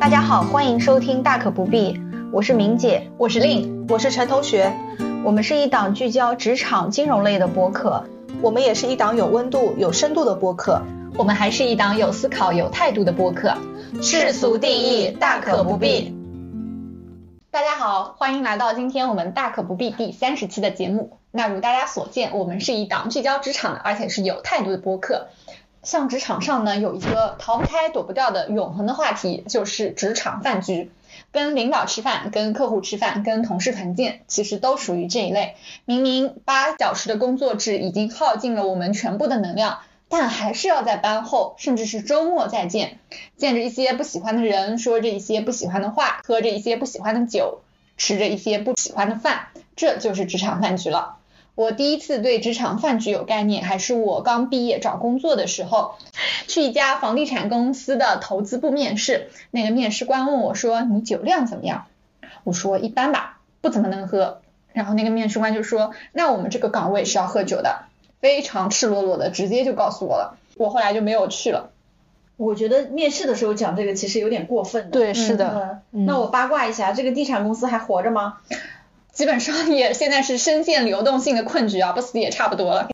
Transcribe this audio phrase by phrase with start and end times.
[0.00, 1.92] 大家好，欢迎收听《大可不必》，
[2.32, 4.72] 我是明姐，我是令，我是陈同学。
[5.22, 8.04] 我们是一档聚焦职场金融类的播客，
[8.40, 10.80] 我们也是一档有温度、有深度的播客，
[11.18, 13.54] 我们还是一档有思考、有态度的播客。
[14.00, 16.16] 世俗定义，大可不必。
[17.50, 21.18] 大家好，欢迎来到今天我们大可不必第三十期的节目。
[21.32, 25.26] 那如大家所见，我们是一档聚焦职场的，而且是有态度的播客。
[25.86, 30.90] 像职场上呢，有一个逃不开、躲不掉的永恒的话题，就是职场饭局。
[31.30, 35.54] 跟领导吃饭、跟客户吃饭、跟同事团建，其实都属于这一类。
[35.84, 39.78] 明明八小时的工作制已经耗尽了我们全部的能量，
[40.08, 42.98] 但还是要在班后，甚至是周末再见，
[43.36, 47.60] 见着一些不喜欢的人，说着一些不喜欢的话，喝着一些不喜欢的酒，
[47.96, 51.18] 吃着一些不喜欢的饭，这就是职场饭局了。
[51.56, 55.94] 我第一次对职场饭局有概念，还是我刚毕业找工作的时候，
[56.46, 59.30] 去一家房地产公司的投资部面试。
[59.50, 61.86] 那个面试官问我说：“你酒量怎么样？”
[62.44, 64.42] 我说：“一般吧，不怎么能喝。”
[64.74, 67.86] 然后那个面试官就说：“那我们这个岗位是要喝酒的。”
[68.20, 70.38] 非常赤裸裸的，直接就告诉我了。
[70.56, 71.70] 我后来就没有去了。
[72.36, 74.90] 我觉得面试的时候讲这个其实有点过分。
[74.90, 75.80] 对，是的。
[75.90, 78.38] 那我八卦一下，这个地产公司还活着吗？
[79.16, 82.88] 基本上也现在是深陷流动性的困局啊，不死也差不多了。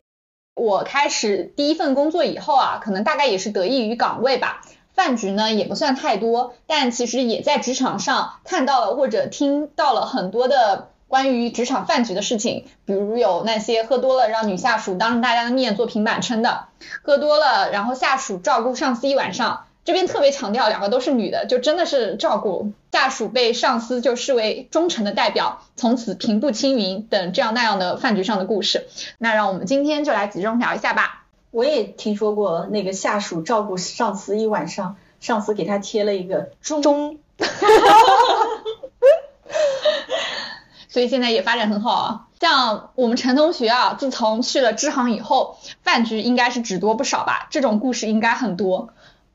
[0.55, 4.61] 我开始第一份工作以后啊，可能大概也是得益于岗位吧，
[4.93, 16.67] 饭局呢也不算太多，但其实也在职场上看到了或者听到了很多的关于职场饭局的事情，比如有那些喝多了让女下属当着大家的面做平板撑的，
[17.01, 19.65] 喝多了然后下属照顾上司一晚上。
[19.85, 28.87] 这边特别强调，两个都是女的，就真的是照顾下属，被上司就视为忠诚的代表，从此平步青云等这样那样的饭局上的故事。
[29.17, 31.25] 那让我们今天就来集中聊一下吧。
[31.51, 37.17] 我也听说过那个下属照顾上司一晚上，上司给他贴了一个忠。
[40.87, 42.27] 所以现在也发展很好啊。
[42.39, 47.47] 像我们陈同学啊，自从去了支行以后，饭局应该是只多不少吧？
[47.51, 48.89] 这种故事应该很多。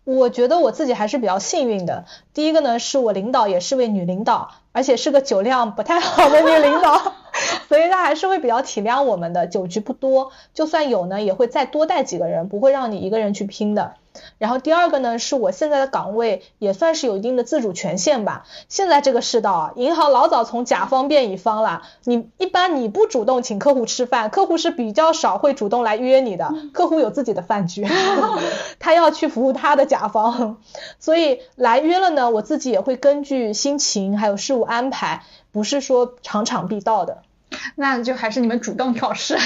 [0.09, 2.07] 我觉得我自己还是比较幸运的。
[2.39, 7.15] 第一个呢，是我领导也是位女领导，而且是个酒量不太好的女领导，
[7.69, 9.49] 所以她还是会比较体谅我们的。
[9.49, 13.95] 酒局不多，就算有呢，也会再多带几个人，不会让你一个人去拼的。
[14.39, 18.47] 然后第二个呢，是我现在的岗位也算是有一定的自主权限吧。
[18.69, 21.83] 现在这个世道啊，银行老早从甲方变乙方了。
[22.03, 26.53] 你一般你不主动请客户吃饭，客户是比较少会主动来约你的。
[26.73, 27.87] 客户有自己的饭局，
[28.81, 30.57] 他要去服务他的甲方，
[30.99, 37.23] 所以来约了呢，我自己也会根据心情还有事务安排，不是说场场必到的。
[37.75, 39.39] 那就还是你们主动挑事。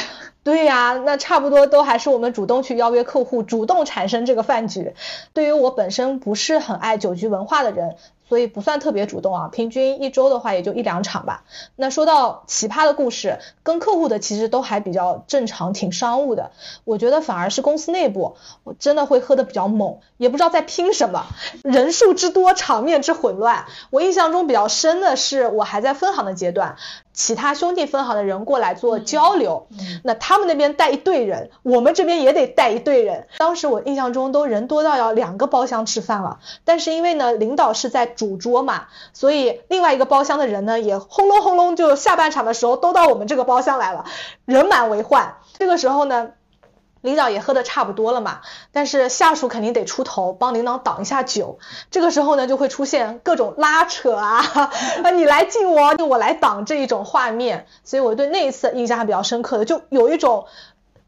[0.43, 4.95] 对呀，那差不多都还是我们主动去邀约客户，主动产生这个饭局。
[5.33, 7.95] 对于我本身不是很爱酒局文化的人。
[8.29, 11.45] 所以不算特别主动啊，平均一周的话也就一两场吧。
[11.77, 16.51] 那说到奇葩的故事，跟客户的其实都还比较正常，挺商务的。
[16.85, 21.27] 我觉得反而是公司内部，我真的会喝的比较猛，也不知道在拼什么，
[21.63, 23.67] 人数之多，场面之混乱。
[23.91, 26.77] 我印象中比较深的是，我还在分行的阶段，
[27.13, 29.67] 其他兄弟分行的人过来做交流，
[30.05, 33.27] 那他们那边带一队人，我们这边也得带一队人。
[33.39, 38.03] 当时我印象中都人多到要两个包厢吃饭了，但是因为呢，领导是在。
[38.23, 44.05] 主桌嘛，所以另外一个包厢的人呢，也轰隆轰隆，就下半场的时候都到我们这个包厢来了，
[44.45, 45.37] 人满为患。
[45.59, 46.31] 这个时候呢，
[47.03, 48.41] 领导也喝的差不多了嘛，
[48.73, 51.59] 但是下属肯定得出头帮领导挡一下酒。
[51.91, 54.39] 这个时候呢，就会出现各种拉扯啊，
[55.05, 57.67] 啊 你来敬我，我来挡这一种画面。
[57.85, 60.47] 所以我对那一次印象还比较深刻的，就有一种。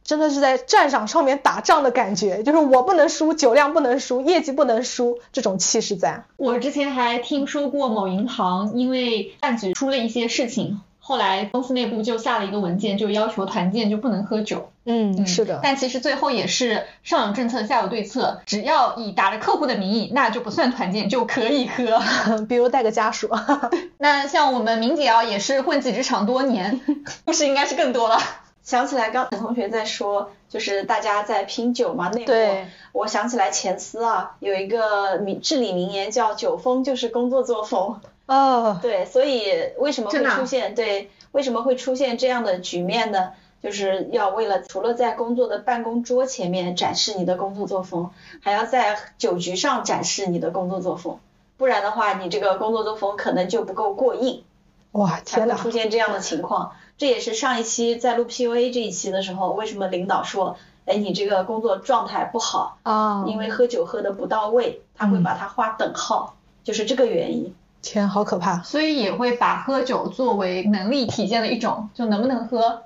[0.07, 6.25] 真的是在战场上面打仗的感觉，就是我不能输，酒量不能输，业绩不能输，这种气势在。
[6.37, 14.71] 我之前还听说过某银行因为饭局出了一些事情，后来公司内部就下了一个文件，就要求团建就不能喝酒。
[14.87, 15.61] 嗯，是的。
[15.63, 22.01] 但其实最后也是上有政策下有对策，只要以打着客户的名义，那就不算团建，就可以喝。
[22.49, 23.29] 比如带个家属。
[23.99, 26.81] 那像我们明姐啊，也是混迹职场多年，
[27.27, 28.19] 故事应该是更多了。
[28.63, 38.01] 想起来，刚才同学在说，就是大家在拼酒嘛，那会我想起来前司啊，有一个名至理名言叫“酒疯就是工作作风”。
[38.27, 38.79] 哦。
[38.83, 39.43] 对，所以
[39.79, 43.33] 为什么会出现对为什么会出现这样的局面呢？
[43.63, 48.11] 就是要为了除了在工作的办公桌前面展示你的工作作风，
[48.43, 51.19] 还要在酒局上展示你的工作作风，
[51.57, 54.45] 不然的话，你这个工作作风可能就不够过硬。
[54.93, 56.73] 哇，天呐，出现这样的情况。
[56.99, 67.55] 这也是上一期在录 PUA 这一期的时候，为什么领导说哎，你这个工作状态不好啊，因为喝酒喝的不到位，他会把它划等号，就是这个原因。
[67.85, 68.63] 天，好可怕！
[68.63, 72.83] 所以也会把喝酒作为能力体现的一种，就能不能喝。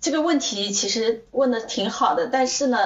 [0.00, 2.78] 这个问题其实问的挺好的，但是呢，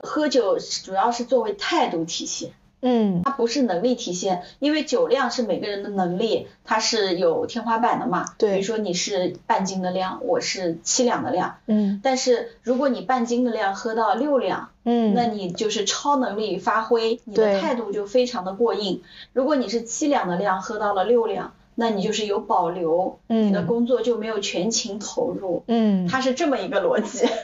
[0.00, 2.52] 喝酒主要是作为态度体现。
[2.86, 8.26] 嗯，它不是能力体现，因为酒量是每个人的能力，它是有天花板的嘛。
[8.36, 8.52] 对。
[8.52, 11.56] 比如说你是半斤的量，我是七两的量。
[11.66, 12.00] 嗯。
[12.04, 19.02] 但是如果你半斤的量喝到六两，嗯，那你就是超能力发挥，你的态度就非常的过硬。
[19.32, 25.64] 如果你是七两的量喝到了六两，那你就是有保留，你的工作就没有全情投入。
[25.68, 26.06] 嗯。
[26.06, 27.26] 它是这么一个逻辑。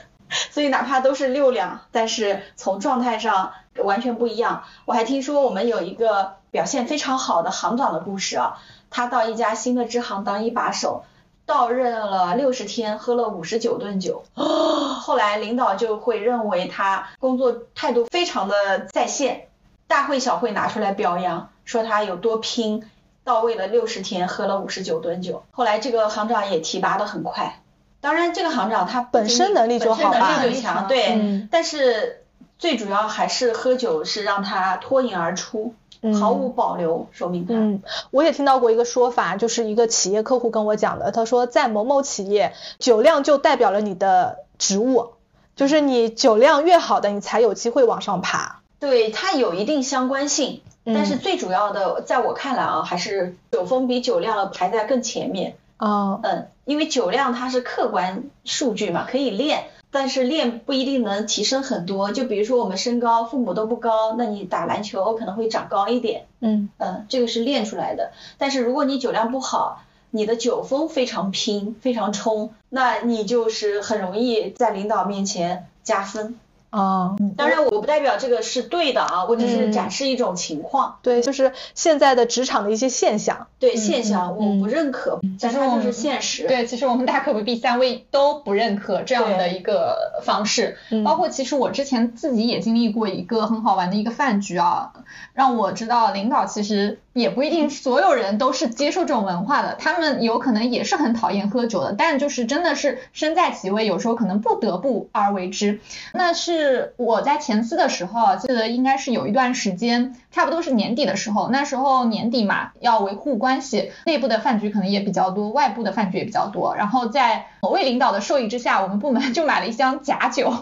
[0.53, 4.64] 所以哪怕都是六两，但是从状态上完全不一样。
[4.84, 8.58] 我还听说我们有一个表现非常好的行长的故事啊，
[8.90, 11.05] 他到一家新的支行当一把手，
[11.46, 14.25] 到任了六十天，喝了五十九顿酒。
[14.34, 19.49] 后来领导就会认为他工作态度非常的在线，
[19.87, 22.84] 大会小会拿出来表扬，说他有多拼，
[23.25, 25.44] 到位了六十天，喝了五十九顿酒。
[25.52, 27.62] 后来这个行长也提拔的很快。
[28.02, 31.46] 当然，这个行长他本身能力就好吧，能力就强，对。
[31.50, 32.19] 但是
[32.61, 35.75] 最主要还是喝酒是让他脱颖而出，
[36.21, 37.55] 毫无保留说明他。
[37.55, 45.15] 嗯，我也听到过一个说法，就是一个企业客户跟我讲的，他说在某某企业，酒量就代表了你的职务，
[45.57, 48.61] 就是你酒量越好的，你才有机会往上爬。
[48.79, 55.56] 对，它有一定相关性，但是最主要的，在我看来啊，还是酒风比酒量排在更前面。
[55.79, 62.13] 哦，嗯，因为酒量它是客观数据嘛，可以练，但是练不一定能提升很多。
[62.13, 66.27] 就比如说我们身高，父母都不高，那你打篮球可能会长高一点。
[66.41, 68.13] 嗯嗯，这个是练出来的。
[68.39, 76.39] 但是如果你酒量不好，你的酒风非常拼，非常冲，那你就是很容易在领导面前加分。
[76.70, 80.99] 啊，当然我不代表这个是对的啊，我只是展示一种情况。
[81.02, 83.49] 对，就是现在的职场的一些现象。
[83.58, 86.46] 对现象，我不认可，但是就是现实。
[86.46, 90.76] 对，其实我们大可不必三位都不认可这样的一个方式。
[91.05, 94.93] 包括其实我之前自己也经历过一个很好玩的一个饭局啊，
[95.34, 105.81] 让我知道领导其实也不一定所有人都是接受这种文化的，他们有可能也是很讨厌喝酒的，但就是真的是身在其位，有时候可能不得不而为之。
[106.14, 106.60] 那是。
[106.61, 116.77] 是我在前司的时候，记得应该是有一段时间，差不多是年底的时候，那时候年底嘛，要维护关系，内部的饭局可能也比较多，外部的饭局也比较多。
[116.77, 120.53] 然后在某位领导的授意之下，我们部门 就买了一箱假酒，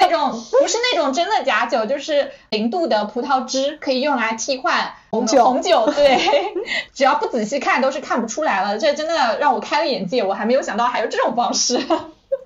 [0.00, 5.44] 那种不是那种真的假酒，就是零度的葡萄汁，可以用来替换红酒。
[5.44, 6.20] 红酒对，
[6.92, 8.78] 只要不仔细看都是看不出来了。
[8.78, 11.78] 这真的让我开了眼界，我还没有想到还有这种方式。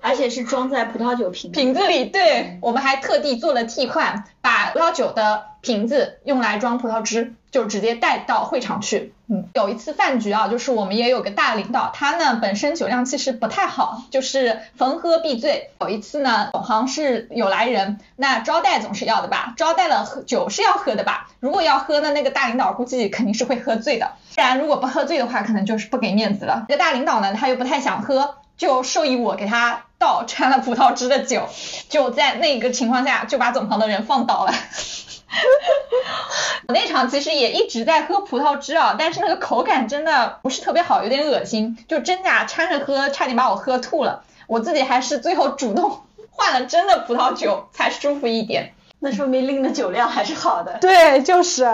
[0.03, 9.13] 而且是装在葡萄酒瓶瓶子里，对，我们还特地做了替换，把葡萄酒的瓶子用来装葡萄汁，就直接带到会场去。
[9.29, 15.69] 嗯，有一次饭局啊，就是我们也有个大领导，他呢本身酒量其实不太好，就是逢喝必醉。
[15.79, 21.29] 有一次呢，总行是有来人，那招待总是要的吧，招待了喝酒是要喝的吧？
[21.39, 26.65] 如果要喝呢，那个大领导估计肯定是会喝醉的，不然如果不喝醉的话，可能就是不给面子了。
[26.67, 28.35] 这个大领导呢，他又不太想喝。
[28.57, 31.47] 就授意我给他倒掺了葡萄汁的酒，
[31.89, 34.53] 就在那个情况下就把总行的人放倒了。
[36.67, 44.23] 我那场其实也一直在喝葡萄汁啊，但是那个口感真的不是特别好，有点恶心，就真假掺着喝，差点把我喝吐了。
[44.47, 48.73] 我自己还是最后主动换了真的葡萄酒才舒服一点。
[49.05, 50.77] 那说明拎的酒量还是好的。
[50.79, 51.67] 对，就是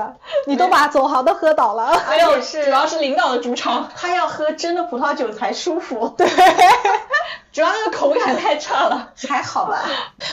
[0.48, 1.92] 你都把总行都喝倒了。
[2.10, 6.12] 没有，是主要是领导的主场，他要喝真的葡萄酒才舒服。
[6.18, 6.28] 对，
[7.54, 9.84] 主要那个口感太差了， 还好吧。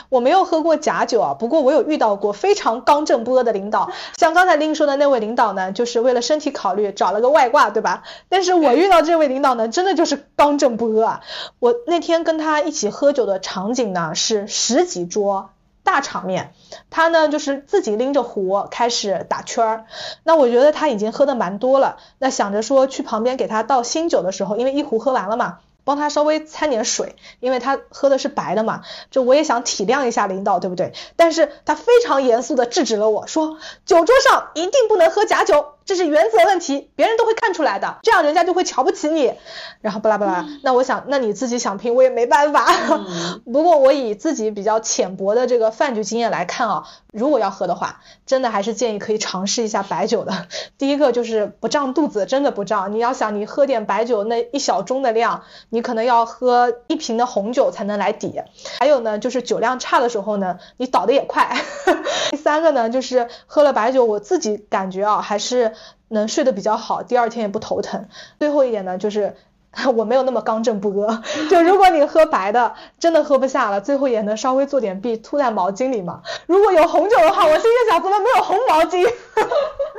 [0.09, 8.01] 我没有喝过假酒啊，不过我有遇到过非常刚正不阿的领导，像刚才令说的那位领导呢，就是为了身体考虑找了个外挂，对吧？
[8.27, 11.21] 但是我遇到这位领导呢，真的就是刚正不阿。
[11.59, 15.51] 我那天跟他一起喝酒的场景呢，是十几桌。
[15.87, 16.53] 大场面，
[16.89, 19.85] 他呢就是自己拎着壶开始打圈儿。
[20.23, 28.81] 那我觉得他已经喝的蛮多了，那想着说去旁边给他倒新酒的时候，因为一壶喝完了嘛，帮他稍微掺点水，因为他喝的是白的嘛。
[29.11, 30.91] 这我也想体谅一下领导，对不对？
[31.15, 39.33] 但是他非常严肃的制止了我说，酒桌上一定不能喝假酒，这是原则问题，别人都会看出来的，这样人家就会瞧不起你。
[39.81, 42.67] 然后巴拉巴拉，那我想，那你自己想拼，我也没办法。
[43.51, 50.47] 不过我以自己比较浅薄的这个饭局经验来看啊，如果要喝的话，真的还是建议可以尝试一下白酒的。
[50.77, 52.91] 第一个就是不胀肚子，真的不胀。
[52.91, 58.41] 你要想，你喝点白酒那一小盅的量，你可能要喝一瓶的红酒才能来抵。
[58.79, 61.55] 还有呢，就是酒量差的时候呢，你倒的也快。
[62.31, 65.73] 第三个呢，就是喝了白酒，我自己感觉啊，还是
[66.09, 68.07] 能睡得比较好，第二天也不头疼。
[68.39, 69.35] 最后一点呢，就是。
[69.95, 71.21] 我没有那么刚正不阿，
[71.51, 76.23] 就如果你喝白的真的喝不下了，最后也能稍微做点弊，吐在毛巾里嘛。
[76.47, 79.07] 如果有红酒的话，我心里想怎么没有红毛巾？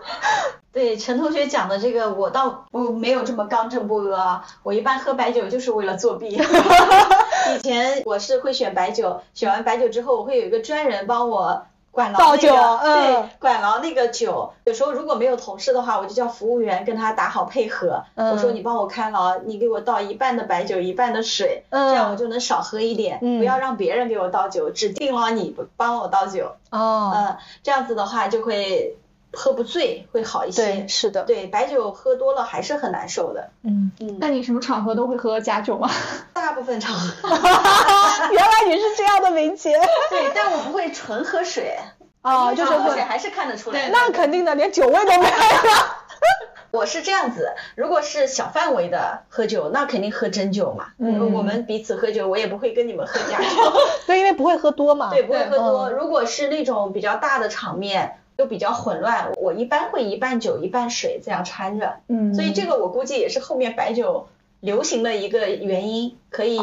[0.72, 6.30] 对陈同学讲的这个，我倒不没有这么刚正不阿，我一般喝白酒就是为了作弊。
[7.54, 11.66] 以前我是会选白酒，选完白酒之后，我会有一个专人帮我。
[11.98, 14.52] 管牢那个，对，管牢那个酒。
[14.62, 18.04] 有时候如果没有同事的话，我就叫服务员跟他打好配合。
[18.14, 23.18] 我说你帮我看牢，你给我倒一半的白酒，一半的水，这样我就能少喝一点。
[23.18, 26.52] 不要让别人给我倒酒，指定了你帮我倒酒。
[26.70, 28.96] 哦，嗯，这样子的话就会。
[29.32, 33.50] 喝不醉会好一些，对，是的，对，白酒喝多了还是很难受的。
[33.62, 35.90] 嗯嗯，那你什么场合都会喝假酒吗？
[36.32, 37.28] 大部分场合。
[38.32, 39.78] 原来你是这样的名姐。
[40.08, 41.78] 对，但我不会纯喝水。
[42.22, 43.90] 哦，就是喝水还是看得出来。
[43.90, 45.32] 那肯定的，连酒味都没有。
[46.70, 50.86] 我是这样子，如果是小范围的喝酒，那肯定喝真酒嘛。
[50.98, 51.32] 嗯。
[51.32, 53.72] 我们彼此喝酒，我也不会跟你们喝假酒。
[54.06, 55.10] 对，因为不会喝多嘛。
[55.10, 55.90] 对，不会喝多。
[55.90, 58.18] 如果是那种比较大的场面。
[58.38, 64.28] 就比较混乱，我一般会一半酒一半水这样掺着，嗯，所以这个我估计也是后面白酒
[64.60, 66.56] 流行的一个原因，可以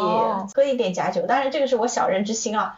[0.56, 2.78] 喝一点假酒，当然这个是我小人之心啊，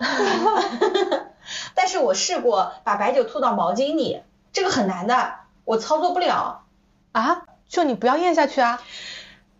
[1.75, 5.31] 但是我试过把白酒吐到毛巾里，这个很难的，
[5.63, 6.63] 我操作不了
[7.11, 8.81] 啊，就你不要咽下去啊。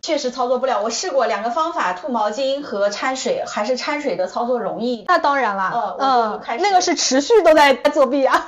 [0.08, 5.04] 确实操作不了，我试过两个方法，吐毛巾和掺水，还是掺水的操作容易。
[5.06, 8.42] 那当然了，嗯，那个是持续都在 作弊啊。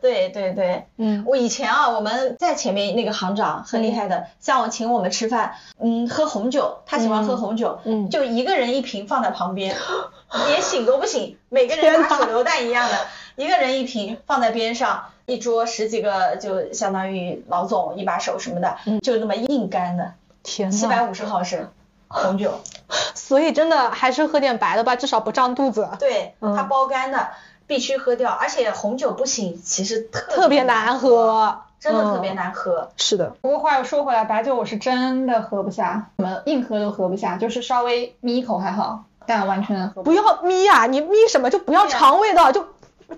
[0.00, 9.76] 对 对对，嗯，我以前啊，我们在前面那个行长很厉害的，像我请我们吃饭，嗯，喝红酒，他喜欢喝红酒，嗯，就一个人一瓶放在旁边，
[10.48, 12.96] 连醒都不醒，每个人打手榴弹一样的，
[13.36, 20.14] 一个人一瓶放在边上，一桌十几个就相当于老总一把手什么的，就那么硬干的。
[20.48, 21.70] 天七百五十毫升
[22.08, 22.60] 红酒，
[23.14, 25.88] 所以真的还是喝点白的吧，至少不胀肚子。
[25.98, 27.28] 对，它包干的，
[27.66, 28.32] 必须喝掉。
[28.32, 32.90] 而且红酒不行，其实特别难喝，真的特别难喝。
[32.96, 33.34] 是的。
[33.42, 40.86] 不过话又说回来，白酒我是真的喝不下，怎么硬喝都喝不下，就是稍微眯一口还好，但完全喝不要眯啊！
[40.86, 41.50] 你眯什么？
[41.50, 42.66] 就不要尝味道，就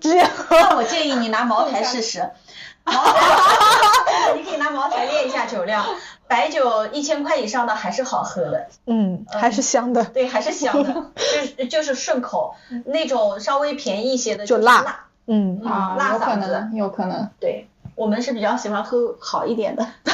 [0.00, 0.56] 直接喝。
[0.58, 2.28] 那我建议你拿茅台试试。
[2.82, 5.84] 茅台， 你可以拿茅台练一下酒量。
[6.30, 12.54] 白酒一千块以上的还是好喝的，嗯，还是香的， 对，还是香的， 就是就是顺口。
[12.84, 19.84] 那种稍微便宜一些的就辣，嗯啊，辣嗓子，有可能，对，我们是比较喜欢喝好一点的。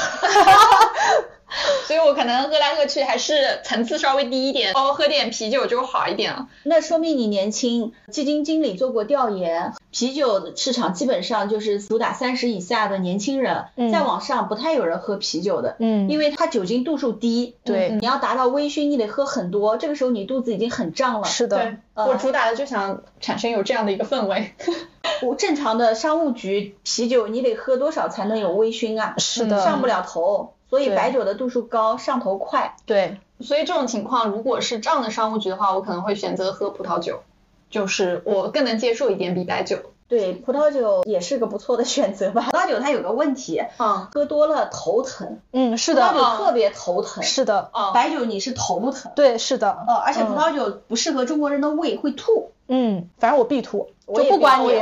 [1.86, 6.48] 所以我可能喝来喝去还是层次稍微低一点，稍微喝点啤酒就好一点了。
[6.64, 7.92] 那说明你年轻。
[8.10, 21.24] 基金经理做过调研，啤酒市场基本上就是主打三十以下的年轻人，再往上不太有人喝啤酒的，嗯，因为它酒精度数低，对，你要达到微醺，你得喝很多，这个时候你肚子已经很胀了。
[21.24, 24.52] 是的，我主打的就想产生有这样的一个氛围。
[25.26, 29.14] 我正常的商务局啤酒，你得喝多少才能有微醺啊？
[29.16, 30.52] 是的，上不了头。
[30.68, 32.76] 所以白酒的度数高，上头快。
[32.84, 37.22] 对，所以这种情况，如果是这样的商务局的话，我可能会选择喝葡萄酒，
[37.70, 39.78] 就是我更能接受一点比白酒。
[40.08, 42.42] 对，葡萄酒也是个不错的选择吧。
[42.52, 45.40] 葡萄酒它有个问题，嗯，喝多了头疼。
[45.52, 46.12] 嗯，是的。
[46.12, 47.22] 葡萄酒特别头疼。
[47.24, 47.70] 是的。
[47.92, 49.10] 白酒你是头不疼。
[49.16, 49.84] 对，是的。
[49.88, 52.52] 呃，而且葡萄酒不适合中国人的胃，会吐。
[52.68, 54.72] 嗯，反正我必吐，就不管你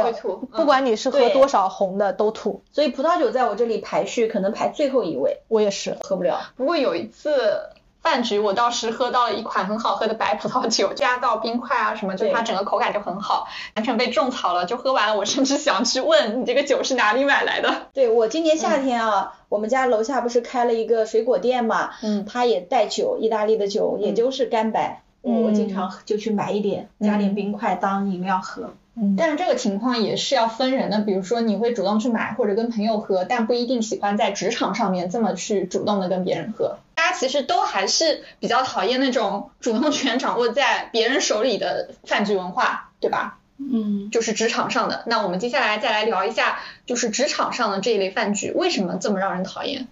[0.53, 6.41] 不管你是喝多少红的都吐，所以葡萄酒在我这里排序可能排最后一位，我也是喝不了。
[6.57, 7.61] 不过有一次
[8.05, 14.67] 饭局，我倒是喝到了一款很好喝的白葡萄酒，加到冰块啊什么，就它整个口感就很好，完全被种草了。
[14.67, 17.89] 就喝完了，我甚至想去问你这个酒是哪里买来的。
[17.95, 25.01] 对我今年夏天啊，我们家楼下不是开了一个水果店嘛，嗯，它也带酒，意大利的酒，也就是干白。
[25.23, 28.75] 我经常就去买一点，加点冰块当饮料喝。
[28.95, 36.77] 嗯，但是这个情况也是要分人的，比如说你会主动去买或者跟朋友喝，但不一定喜欢在职场上面这么去主动的跟别人喝。
[37.14, 43.38] 其实都还是比较讨厌那种主动权掌握在别人手里的饭局文化，对吧？
[43.56, 45.04] 嗯，就是职场上的。
[45.06, 49.87] 那我们接下来再来聊一下，就是职场上的这一类饭局为什么这么让人讨厌？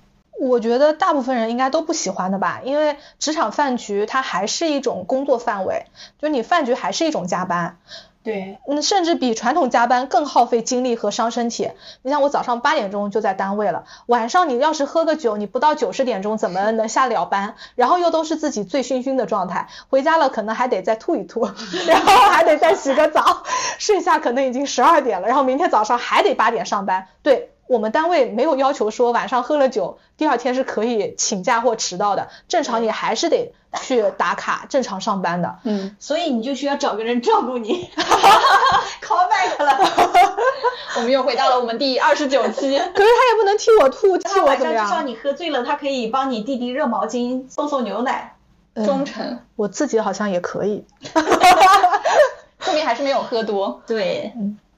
[0.49, 5.87] 我觉得大部分人应该都不喜欢的吧，因为职场饭局它还是一种工作范围，
[6.21, 7.79] 就你饭局还是一种加班。
[8.25, 11.71] 对，嗯，甚至比传统加班更耗费精力和伤身体。
[12.03, 17.55] 你像我早上八点钟就在单位了，晚上你要是喝个酒，你不到九十点钟怎么能下了班？
[17.75, 21.49] 然后又都是自己醉醺醺的状态，回家了可能还得再吐一吐，
[21.87, 23.45] 然后还得再洗个澡，
[23.79, 27.07] 睡下可能已经十二点了，然后明天早上还得八点上班。
[27.23, 27.51] 对。
[27.73, 35.57] 我们单位没有要求说晚上喝了酒，第二天是可以请假或迟到的，正常你还是得去打卡，正常上班的。
[35.65, 37.89] 嗯，所以你就需要找个人照顾你。
[39.01, 39.79] call back 了，
[40.97, 42.61] 我们又回到了我们第二十九期。
[42.61, 44.87] 可是他也不能替我吐，替我怎么样？
[44.87, 48.37] 至少你喝醉了，他可以帮你递递热毛巾，送送牛奶。
[48.85, 50.85] 忠诚，我自己好像也可以。
[52.61, 53.81] 说明还是没有喝多。
[53.87, 54.35] 对，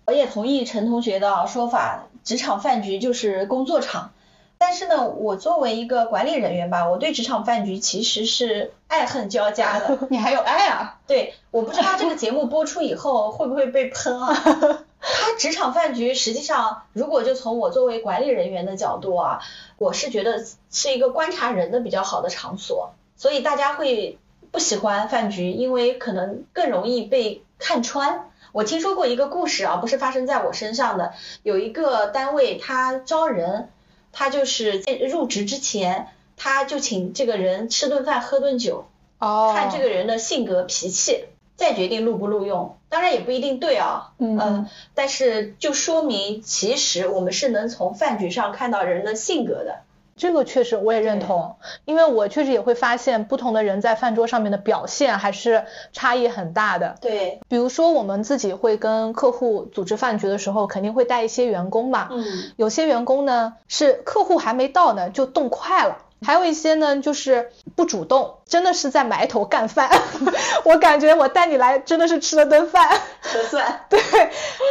[0.06, 2.04] 我也同意陈同学的说法。
[2.24, 4.12] 职场饭局就是工作场，
[4.58, 9.98] 但是呢，我作为一个管理人员吧，我对职场饭局其实是爱恨交加的。
[10.10, 10.98] 你还有爱啊？
[11.06, 14.34] 对，我不知道这个节目播出以后会不会被喷啊？
[15.06, 19.40] 他职场饭局实际上，如果就从我作为管理人员的角度啊，
[19.76, 24.18] 我是觉得是一个观察人的比较好的场所，所以大家会
[24.50, 28.30] 不喜欢饭局，因为可能更容易被看穿。
[28.54, 31.12] 我听说过一个故事啊，不是发生在我身上的。
[31.42, 33.68] 有一个单位，他招人，
[34.12, 36.06] 他就是在入职之前，
[36.36, 38.86] 他就请这个人吃顿饭、喝顿酒，
[39.18, 41.24] 哦看这个人的性格脾气，
[41.56, 42.78] 再决定录不录用。
[42.88, 49.80] 当然也不一定对啊，嗯，但是就说明其实我们是能从饭局上看到人的性格的。
[50.16, 56.96] 这个确实我也认同，因为我确实也会发现不同的人在饭桌上面的表现还是差异很大的。
[57.00, 62.08] 对，比如说我们自己会跟客户组织饭局的时候，肯定会带一些员工嘛。
[62.10, 62.24] 嗯。
[62.56, 69.90] 有些员工呢是客户还没到呢就动筷了，还有一些呢就是不主动，真的是在埋头干饭。
[70.64, 72.88] 我感觉我带你来真的是吃了顿饭。
[73.20, 73.80] 合算。
[73.88, 74.00] 对，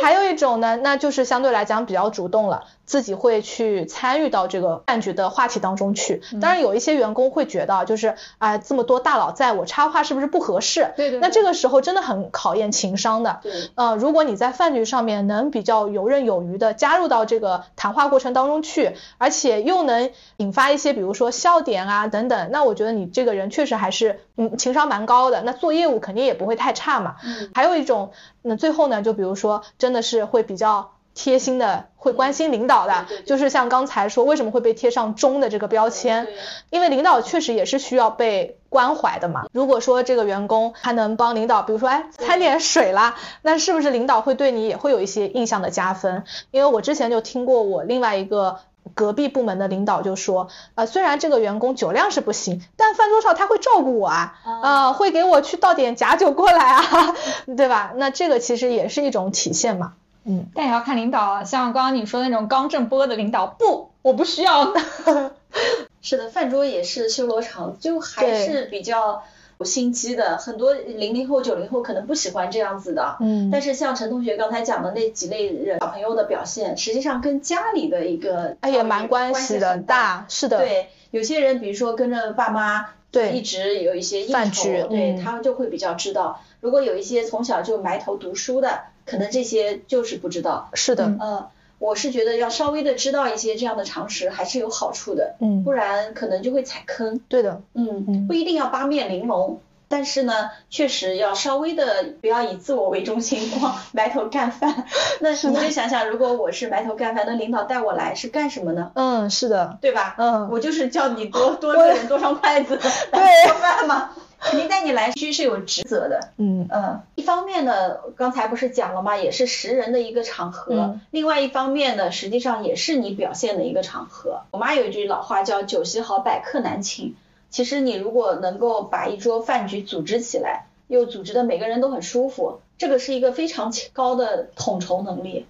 [0.02, 2.64] 还有一种呢，那就是相对来讲比较主动了。
[2.86, 10.94] 自己会去参与到这个饭局的话题当中去，当然有一些员工会觉得，就是啊这么多大佬在我插话是不是不合适？
[10.96, 11.20] 对对。
[11.20, 13.40] 那这个时候真的很考验情商的。
[13.44, 13.52] 对。
[13.76, 27.16] 呃，如果你在饭局上面能比较游刃有余的加入到这个谈话过程当中去，而且又能引发一些比如说笑点啊等等，那我觉得你这个人确实还是嗯情商蛮高的，那做业务肯定也不会太差嘛。
[27.24, 27.50] 嗯。
[27.54, 30.93] 还有一种，那最后呢，就比如说真的是会比较。
[31.14, 36.28] 贴心的会关心领导的，就是像刚才说为什么会被贴上忠的这个标签，
[36.70, 39.46] 因为领导确实也是需要被关怀的嘛。
[39.52, 46.24] 如果说这个员工他能帮领导，比如说哎掺点水啦，那是不是领导会对你也会有一些印象的加分？
[46.52, 48.60] 因为我之前就听过我另外一个
[48.96, 57.16] 隔壁部门的领导就说，呃虽然这个员工酒量是不行，但饭桌上他会照顾我啊，啊会给我去倒点假酒过来啊，
[57.56, 57.94] 对吧？
[57.96, 59.94] 那这个其实也是一种体现嘛。
[60.26, 64.74] 嗯，但也要看领导啊，像刚刚你说的那种刚正不阿的领导，不，我不需要。
[66.02, 69.24] 是的，饭桌也是修罗场，就还是比较
[69.58, 70.38] 有心机的。
[70.38, 73.18] 很多零零后、九零后可能不喜欢这样子的。
[73.22, 73.50] 嗯。
[73.52, 80.58] 但是像陈同学刚才讲的那几类人小朋友的表现，实际上跟家里的一个哎也蛮关系的大，是的。
[80.58, 86.42] 对，有些人比如说跟着爸妈，对，一直有一些应酬，对他们就会比较知道。
[86.60, 88.80] 如果有一些从小就埋头读书的。
[89.06, 91.48] 可能这些就是不知道，是的，嗯，
[91.80, 97.20] 我是觉得要稍微的知道一些这样的常识还是有好处的，嗯，不然可能就会踩坑。
[97.28, 104.86] 对的，嗯，不一定要八面玲珑，但是呢，确实要稍微的不要以自我为中心， 光埋头干饭。
[105.20, 108.92] 那你就想想，如果我是埋头干饭，那领导带我来是干什么呢？
[108.96, 110.16] 嗯，是的，对吧？
[110.18, 112.80] 嗯，我就是叫你多 多个人多双筷子
[113.12, 114.12] 来做饭嘛。
[114.44, 119.16] 肯定带你来须是有职责的，嗯嗯，一方面呢，刚才不是讲了吗？
[119.16, 124.42] 也是识人的一个场合，另外一方面呢，实际上也是你表现的一个场合。
[124.52, 127.16] 我妈有一句老话叫“酒席好，百客难请”。
[127.50, 135.46] 其实你如果能够把一桌饭局组织起来，又组织的每个人都很舒服，这个是一个非常高的统筹能力。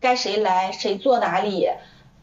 [0.00, 1.68] 该谁来，谁坐哪里。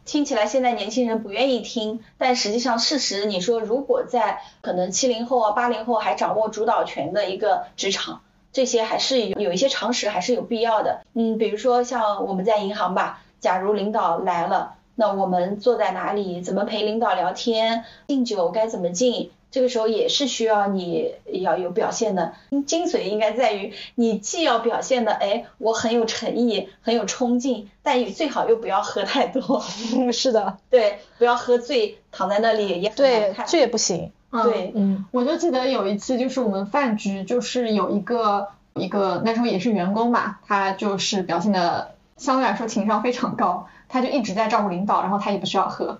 [0.08, 8.22] 听起来现在年轻人不愿意听，但实际上事实，你说如果在可能七零后啊八零后还掌握主导权的一个职场，
[8.54, 11.02] 这些还是有有一些常识还是有必要的。
[11.14, 22.34] 嗯，比如说像我们在银行吧，假如领导来了，那我们坐在哪里，怎么陪领导聊天，敬酒该怎么敬，这个时候也是需要你要有表现的，
[22.66, 29.64] 精髓应该在于你既要表现的，哎，我很有诚意，很有冲劲，但你最好又不要喝太多。
[30.12, 34.12] 是的，对，不要喝醉，躺在那里也很对，这也不行。
[34.30, 46.00] 对，嗯，我就记得有一次就是我们饭局，就是有一个一个那时候也是员工吧，他就是表现的相对来说情商非常高，他就一直在照顾领导，然后他也不需要喝。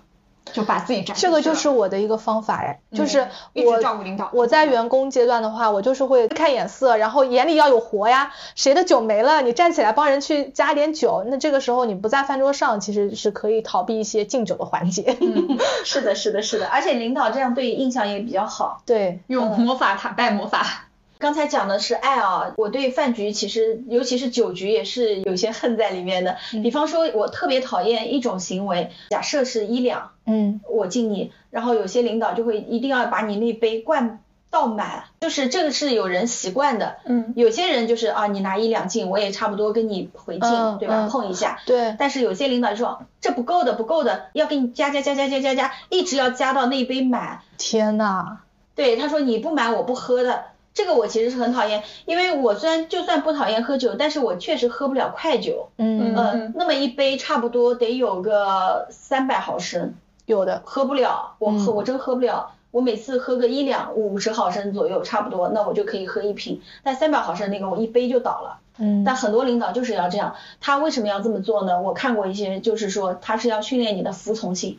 [0.52, 4.30] 就把自己展这个就是我的一个方法哎，就是我照顾领导。
[4.32, 8.32] 我在员工阶段的话，我就是会看眼色，然后眼里要有活呀。
[8.54, 11.24] 谁的酒没了，你站起来帮人去加点酒。
[11.26, 15.16] 那这个时候你不在饭桌上，其实是可以逃避一些敬酒的环节。
[15.20, 16.66] 嗯， 是的，是的，是的。
[16.66, 18.82] 而且领导这样对印象也比较好。
[18.86, 20.87] 对，用魔法打败魔法。
[21.18, 26.36] 刚才讲的是爱啊，我对饭局其实，尤其是酒局也是有些恨在里面的。
[26.62, 41.08] 比方说，我特别讨厌一种行为，假设是一两，嗯，我敬你，然后有些领导就会一定要把你那杯灌倒满，就是这个是有人习惯的，嗯，有些人就是啊，你拿一两敬，我也差不多跟你回敬，对吧？
[41.10, 41.96] 碰一下，对。
[41.98, 47.40] 但是有些领导就说这不够的，不够的，要给你加加加加加加加，一直要加到那杯满。
[47.58, 48.38] 天呐，
[48.76, 50.44] 对，他说你不满我不喝的。
[50.78, 55.70] 这个我其实是很讨厌，因为我虽然就算不讨厌喝酒，但是我确实喝不了快酒。
[55.76, 56.52] 嗯嗯。
[56.54, 62.52] 那么一杯差不多得有个三百毫升，有的喝不了，我喝我真喝不了。
[62.70, 66.60] 我每次喝个一两五十毫升左右差不多，那我就可以喝一瓶。
[66.84, 68.60] 但三百毫升那个我一杯就倒了。
[68.78, 69.02] 嗯。
[69.02, 71.82] 但很多领导就是要这样，他为什么要这么做呢？
[71.82, 74.78] 我看过一些，就是说他是要训练你的服从性。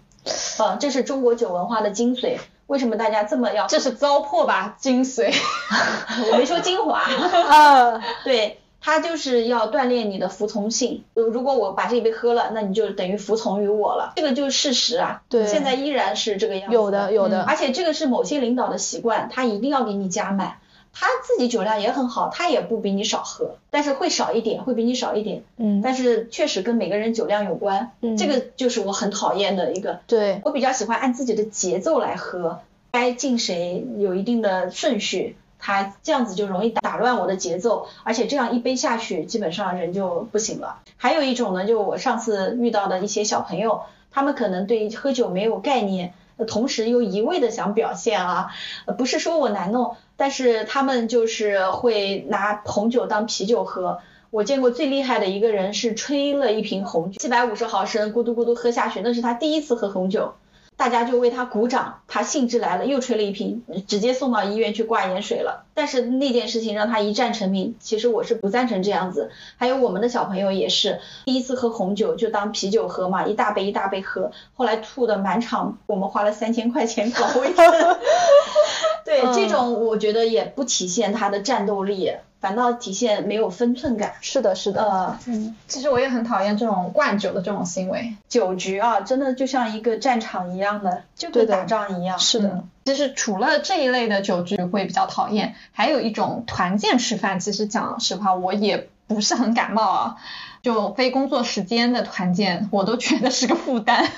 [0.59, 2.38] 啊，这是中国酒文化的精髓。
[2.69, 3.65] 为什么大家这么要？
[3.65, 5.34] 这是糟粕吧，精髓。
[6.32, 6.99] 我没说精华。
[6.99, 11.03] 啊，对他就是要锻炼你的服从性。
[11.15, 15.23] 如果我把这一杯喝了，那你就等于服从于我了，这个就是事实啊。
[15.29, 15.47] 对。
[15.47, 16.75] 现在依然是这个样子。
[16.75, 17.43] 有的，有的。
[17.43, 20.60] 而且这个是某些领导的习惯，他一定要给你加满。
[20.93, 25.43] 他自己酒量也很好，他也不比你少喝，但是会少一点，会比你少一点。
[25.58, 25.82] 嗯。
[25.82, 27.91] 但是确实跟每个人酒量有关。
[28.02, 28.17] 嗯。
[28.17, 29.99] 这个就是我很讨厌的一个。
[30.08, 30.41] 对。
[30.43, 32.60] 我比较喜欢按自己的节奏来喝，
[32.91, 40.82] 该敬谁有一定的顺序，他这样子就容易打乱我的节奏，而且这样一杯下去，基本上人就不行了。
[40.97, 46.13] 还有一种呢，就我上次遇到的一些小朋友，他们可能对喝酒没有概念。
[46.47, 48.52] 同时又一味的想表现啊，
[48.97, 53.99] 不是说我难弄，但是他们就是会拿红酒当啤酒喝。
[54.32, 60.34] 我见过最厉害的一个人是吹了一瓶红酒，七百五十毫升，咕嘟咕嘟喝下去，那是他第一次喝红酒。
[60.80, 65.65] 大家就为他鼓掌，他兴致来了，又吹了一瓶，直接送到医院去挂盐水了。
[65.74, 69.30] 但是那件事情让他一战成名，其实我是不赞成这样子。
[69.58, 77.98] 还有我们的小朋友也是，第一次喝红酒就当啤酒喝嘛，一大杯一大杯喝，后来吐的满场，我们花了三千块钱搞卫生。
[79.04, 82.13] 对，这种我觉得也不体现他的战斗力。
[82.39, 84.13] 反倒体现没有分寸感。
[84.21, 84.84] 是的，是的。
[84.84, 88.15] 呃，嗯，其实我也很讨厌这种灌酒的这种行为。
[88.28, 92.17] 酒局啊，真的就像一个战场一样的，就跟打仗一样。
[92.19, 92.63] 是的。
[92.86, 100.15] 其实除了这一类的酒局会比较讨厌，还有一种团建吃饭，其实讲实话我也不是很感冒啊。
[100.62, 104.12] 就非工作时间的团建，我都觉得是个负担。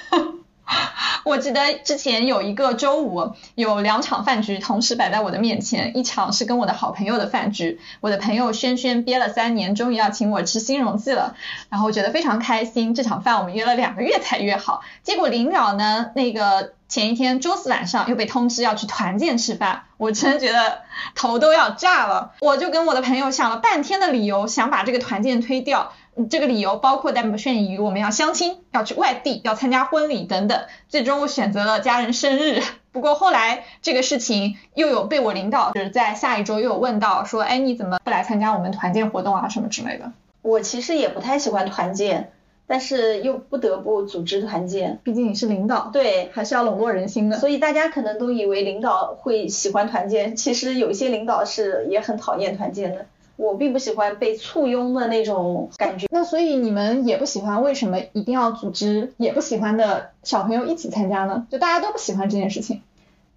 [1.24, 11.36] 我记得之前有一个周五，有两场饭局同时摆在我的面前，一场是跟我的好朋友的饭局，我的朋友轩轩憋了三年，终于要请我吃新荣记了，
[11.70, 12.96] 然后觉得非常开心。
[12.96, 20.80] 这场饭我们约了两个月才约好，结果临了呢，那个前一天周四晚上又被通知要去团建吃饭，我真觉得
[21.16, 22.32] 头都要炸了。
[22.40, 25.94] 我就跟我的朋友想了半天的理由，想把这个团建推掉。
[26.30, 30.62] 这个理由包括但不限于我们要相亲，要去外地，要参加婚礼等等。
[30.90, 32.62] 最终我选择了家人生日。
[32.92, 40.12] 不过后来这个事情又有被我领导就是在下一周又有问到说，哎你怎么不来参加我们团建活动啊什么之类的。
[40.42, 42.34] 我其实也不太喜欢团建，
[42.68, 47.40] 但是又不得不组织团建，毕竟你是领导，对，还是要笼络人心的。
[47.40, 53.06] 所以大家可能都以为领导会喜欢团建，其实有些领导是也很讨厌团建的。
[53.42, 56.06] 我并不喜欢被簇拥的那种感觉。
[56.12, 61.48] 那所以你们也不喜欢，为什么一定要组织也不喜欢的小朋友一起参加呢？
[61.50, 62.84] 就大家都不喜欢这件事情。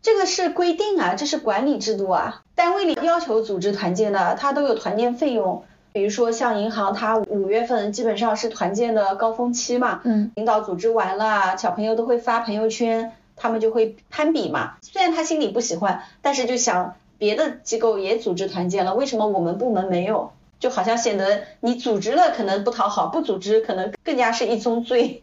[0.03, 2.43] 这个是规定啊，这是管理制度啊。
[2.55, 5.65] 单位里要求组织团建的，他都有团建费用。
[5.95, 10.03] 比如说像银行，它五月份基本上是团建的高峰期嘛。
[10.05, 10.31] 嗯。
[10.35, 14.75] 领导组织完了，小朋友都会发朋友圈，他们就会攀比嘛。
[14.83, 16.95] 虽然他心里不喜欢，但是就想。
[17.25, 20.31] 别的机构也组织团建了，为什么我们部门没有？
[20.61, 25.23] 就好像显得你组织了可能不讨好，不组织可能更加是一宗罪。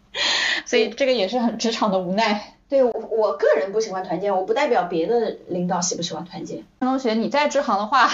[0.64, 2.54] 所以这个也是很职场的无奈。
[2.70, 6.64] 对我我个人不喜欢团建，我不代表别的领导喜不喜欢团建。
[6.80, 8.10] 陈同学，你在支行的话，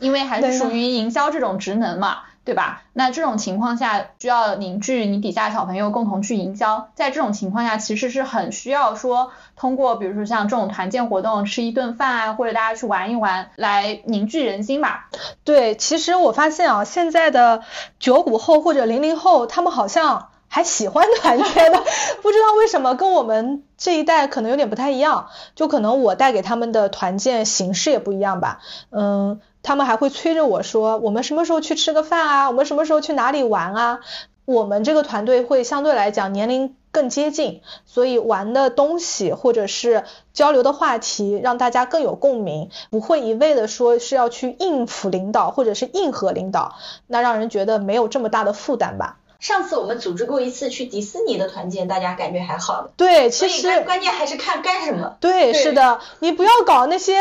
[0.00, 2.22] 因为还是属于营销这种职能嘛。
[2.44, 2.82] 对吧？
[2.92, 15.08] 那这种情况下需要凝聚你底下小朋友共同去营销，在这种情况下其实是很需要说通过比如说像这种团建活动吃一顿饭啊，或者大家去玩一玩来凝聚人心吧。
[15.42, 17.62] 对，其实我发现啊，现在的
[17.98, 21.78] 九五后或者零零后，他们好像还喜欢团建的，
[22.20, 28.60] 不知道为什么跟我们这一代可能有点不太一样，就可能我带给他们的团建形式也不一样吧。
[28.90, 29.40] 嗯。
[29.64, 32.48] 他们还会催着我说，我们什么时候去吃个饭啊？
[32.48, 34.00] 我们什么时候去哪里玩啊？
[34.44, 49.16] 我们这个团队会相对来讲年龄更接近，所以玩的东西或者是交流的话题让大家更有共鸣，不会一味的说是要去应付领导或者是应和领导，那让人觉得没有这么大的负担吧。
[49.40, 52.88] 上次我们组织过一次去迪士尼的团建，大家感觉还好。
[52.98, 55.16] 对，其实关键还是看干什么。
[55.20, 57.16] 对，是的，你不要搞那些。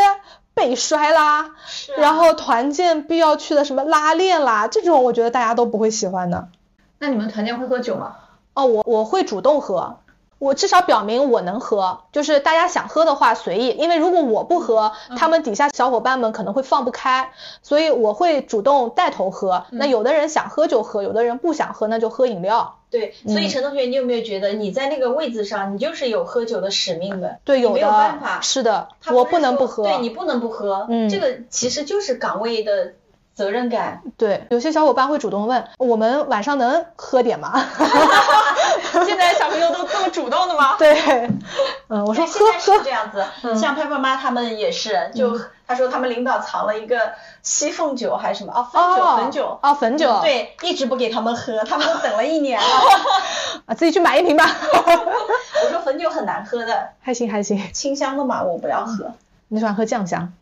[0.54, 1.52] 被摔啦，
[1.98, 6.50] 然后团建必要去的什么拉练啦，这种我觉得大家都不会喜欢的。
[7.00, 8.16] 那你们团建会喝酒吗？
[8.54, 9.98] 哦，我我会主动喝，
[10.44, 19.64] 我至少表明我能喝，就是大家想喝的话随意，因为如果我不喝，他们底下小伙伴们可能会放不开，所以我会主动带头喝。
[19.70, 22.80] 那有的人想喝就喝，有的人不想喝那就喝饮料。
[22.92, 27.38] 对，所以陈同学，你有没有觉得你在那个位置上，你就是有喝酒的使命的？
[27.46, 27.76] 对，有的。
[27.76, 28.42] 没有办法。
[28.42, 29.84] 是的，我不能不喝。
[29.84, 32.96] 对你不能不喝，嗯，这个其实就是岗位的
[33.34, 34.02] 责任感。
[34.18, 37.54] 对，有些小伙伴会主动问，我们晚上能喝点吗？
[39.06, 40.76] 现在小朋友都这么主动的吗？
[40.78, 40.94] 对，
[41.88, 42.60] 嗯，我说现在。
[42.60, 45.40] 是这样子，像拍拍妈他们也是，就。
[45.66, 48.62] 他说他们领导藏了一个西凤酒还是什么啊？
[48.62, 52.68] 汾酒，汾酒，啊，汾酒，对，一直不给他们喝，他们都等了一年了，
[53.66, 54.46] 啊，自己去买一瓶吧。
[54.74, 59.14] 我说汾酒很难喝的，还行还行，清香的嘛，我不要喝。
[59.48, 60.34] 你喜欢喝酱香？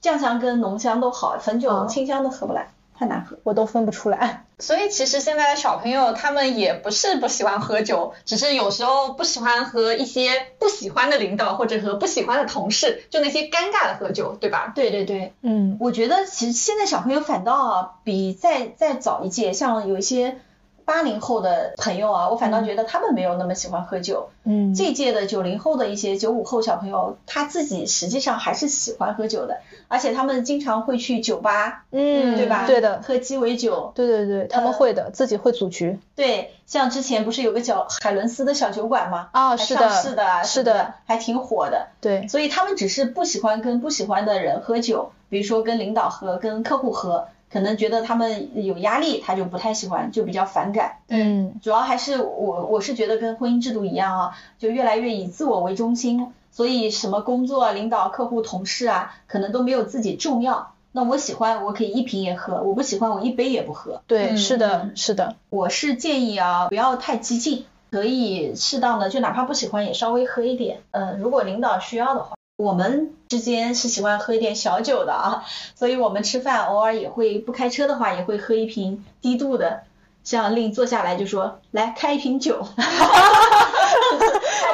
[0.00, 2.70] 酱香跟浓香都好，汾酒清香都喝不来。
[2.98, 4.44] 太难喝，我都分不出来。
[4.58, 14.72] 所以其实现在的小朋友他们也不是不喜欢喝酒，只是有时候不喜欢和一些不喜欢的领导或者和不喜欢的同事，就那些尴尬的喝酒，对吧？
[14.74, 20.40] 对对对，嗯，我觉得其实现在小朋友反倒比再再早一届，像有一些。
[20.88, 24.30] 八零后的朋友啊，我反倒觉得他们没有那么喜欢喝酒。
[24.44, 32.64] 嗯，这届的九零后的一些九五后小朋友，他自己实际上还是喜欢喝酒的，而且他们经常会去酒吧，嗯，对吧？
[32.66, 33.92] 对的，喝鸡尾酒。
[33.94, 35.98] 对对对，他们会的，自己会组局。
[36.16, 39.28] 对，像之前不是有个叫海伦斯的小酒馆吗？
[39.32, 41.88] 啊，是的，是的，是的，还挺火的。
[42.00, 47.26] 对，所以他们只是不喜欢跟不喜欢的人喝酒，比如说跟领导喝，跟客户喝。
[47.50, 50.98] 可能觉得他们有压力，他就不太喜欢，就比较反感。
[51.08, 60.72] 嗯，主要还是我我是觉得跟婚姻制度一样啊，就越来越以自我为中心，所以什么工作、领导、客户、同事啊，可能都没有自己重要。
[60.92, 64.00] 那我喜欢，我可以一瓶也喝；我不喜欢，我一杯也不喝。
[64.06, 65.36] 对，是的，是的。
[65.50, 70.80] 我是建议啊，不要太激进，可以适当的，就哪怕不喜欢也稍微喝一点。
[70.92, 72.37] 嗯，如果领导需要的话。
[72.58, 75.44] 我们之间是喜欢喝一点小酒的啊，
[75.76, 79.82] 所以我们吃饭偶尔也会不开车的话也会喝一瓶低度的，
[80.24, 82.66] 像令坐下来就说来开一瓶酒，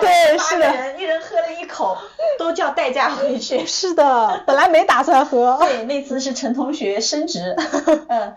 [0.01, 1.99] 对，是的，一人喝了一口，
[2.39, 3.67] 都叫代驾回去。
[3.67, 5.59] 是的，本来没打算喝。
[5.61, 7.55] 对，那次是陈同学升职，
[8.09, 8.35] 嗯。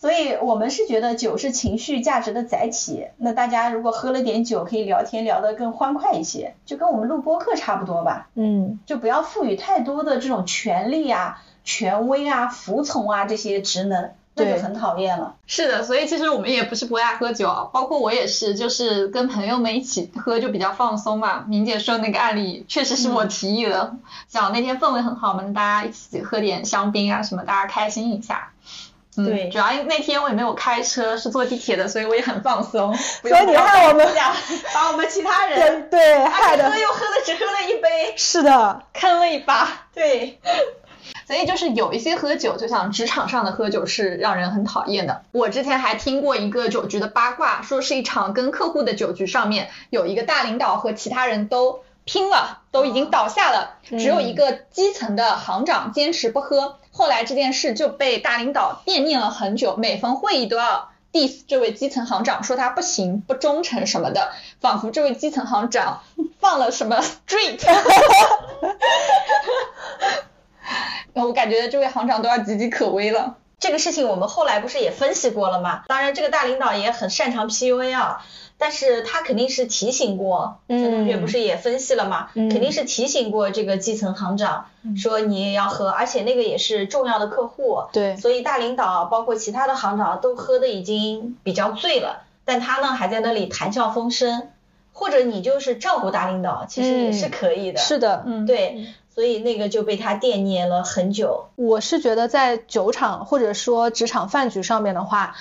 [0.00, 8.28] 所以我们是觉得酒是情绪价值的载体，那大家如果喝了点酒，可以聊天聊得更欢快一些，就跟我们录播课差不多吧。
[8.34, 15.34] 嗯，就不要赋予太多的这种权利啊、权威啊、服从啊这些职能，那就很讨厌了。
[15.48, 21.44] 是的，所以其实我们也不是不爱喝酒，包括我也是，就是跟朋友们一起喝就比较放松嘛。
[21.48, 23.96] 明姐说那个案例确实是我提议的，
[24.28, 28.52] 想那天氛围很好，嘛大家一起喝点香槟啊什么，大家开心一下。
[29.24, 32.94] 对，主要那天我也没有开车，是坐地铁的，所以我也很放松。
[32.96, 34.34] 所以你害我们俩，
[34.74, 36.70] 把我们其他 人对害的。
[36.70, 38.14] 喝又喝的只喝了一杯。
[38.16, 39.86] 是的，坑了一把。
[39.94, 40.38] 对，
[41.26, 45.22] 所以就是有一些喝酒，就像职场上的喝酒是让人很讨厌的。
[45.32, 56.76] 我之前还听过一个酒局的八卦，说是一场跟客户的酒局上面，有一个大领导和其他人都拼了，都已经倒下了，只有一个基层的行长坚持不喝。
[56.98, 66.02] 后来这件事就被大领导惦念了很久，每逢会议都要 diss 这位基层行长，说他不行、不忠诚什么的，仿佛这位基层行长
[66.40, 67.60] 放了什么 street。
[71.14, 73.36] 我感觉这位行长都要岌岌可危了。
[73.60, 75.84] 这个事情我们后来不是也分析过了吗？
[75.86, 78.26] 当然，这个大领导也很擅长 PUA 啊。
[78.58, 84.66] 但是他肯定是提醒过，陈同学不是也分析了嘛，肯定是提醒过这个基层行长，
[84.96, 94.48] 说你也要喝，而且那个也是重要的客户，对，所以大领导包括其他的行长都喝的已经比较醉了，但他呢还在那里谈笑风生，
[94.92, 98.86] 或者你就是照顾大领导，其实也是可以的，是的，嗯，对。
[99.14, 101.48] 所以那个就被他惦念了很久。
[101.56, 105.34] 我是觉得在酒场或者说职场饭局上面的话，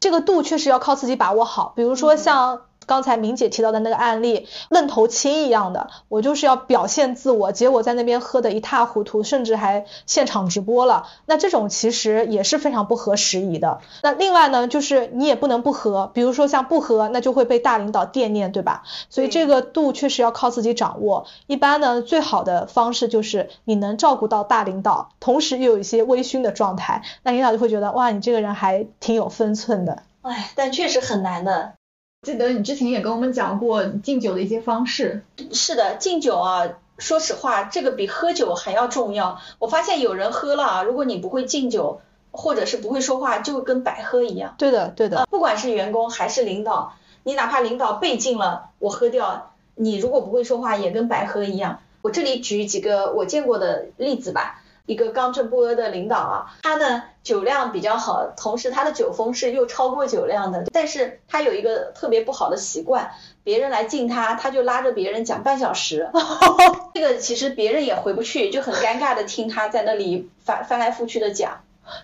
[0.00, 1.72] 这个度确实要靠自己把握好。
[1.76, 2.69] 比如说像。
[2.90, 11.06] 刚才明姐提到的那个案例，愣头青一样的，我就是要表现自我，结果在那边喝得一塌糊涂，甚至还现场直播了。
[11.24, 13.78] 那这种其实也是非常不合时宜的。
[14.02, 18.82] 那另外呢，就是你也不能不喝，比如说像不喝，那就会被大领导惦念，对吧？
[19.08, 21.26] 所以这个度确实要靠自己掌握。
[21.46, 30.02] 一般呢，最好的方式就是你能照顾到大领导，同时又有一些微醺的状态，那领导就会觉得哇，你这个人还挺有分寸的。
[30.22, 31.74] 哎，但确实很难的。
[32.22, 35.24] 记得你之前也跟我们讲过敬酒的一些方式。
[35.52, 39.40] 是的，敬酒啊，说实话，这个比喝酒还要重要。
[39.58, 44.54] 我发现有人喝了啊，如果你不会敬酒，或者是不会说话，就跟白喝一样。
[44.58, 45.26] 对的，对的。
[45.30, 51.80] 不管是员工还是领导，你哪怕领导被敬了，我喝掉，你如果不会说话，也跟白喝一样。
[52.02, 54.59] 我这里举几个我见过的例子吧。
[54.86, 63.12] 一个刚正不阿的领导啊，他呢酒量比较好，同时他的酒风是又超过酒量的，但是他有一个特别不好的习惯，
[63.44, 66.10] 别人来敬他，他就拉着别人讲半小时，
[66.94, 71.60] 这个其实别人也回不去，就很尴尬的听他在那里翻翻来覆去的讲，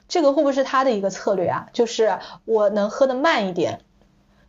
[0.08, 1.66] 这个会不会是他的一个策略啊？
[1.72, 3.80] 就是我能喝得慢一点。